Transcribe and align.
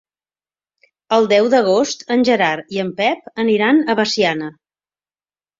El 1.17 1.27
deu 1.33 1.49
d'agost 1.55 2.01
en 2.15 2.25
Gerard 2.29 2.73
i 2.79 2.83
en 2.85 2.89
Pep 3.03 3.31
aniran 3.45 3.85
a 3.85 3.97
Veciana. 4.01 4.49